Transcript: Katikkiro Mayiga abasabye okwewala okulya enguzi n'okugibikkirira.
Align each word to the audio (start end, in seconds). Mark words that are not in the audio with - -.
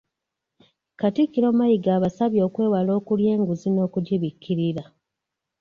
Katikkiro 0.99 1.47
Mayiga 1.57 1.89
abasabye 1.97 2.41
okwewala 2.47 2.91
okulya 2.99 3.29
enguzi 3.35 3.67
n'okugibikkirira. 3.71 4.83